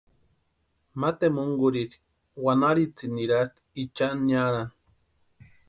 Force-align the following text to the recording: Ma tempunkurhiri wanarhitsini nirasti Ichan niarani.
Ma 0.99 1.09
tempunkurhiri 1.19 1.97
wanarhitsini 2.45 3.13
nirasti 3.19 3.61
Ichan 3.83 4.17
niarani. 4.25 4.73